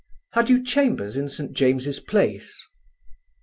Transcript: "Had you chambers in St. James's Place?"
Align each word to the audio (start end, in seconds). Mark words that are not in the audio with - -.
"Had 0.33 0.49
you 0.49 0.63
chambers 0.65 1.15
in 1.15 1.29
St. 1.29 1.51
James's 1.55 1.99
Place?" 1.99 2.59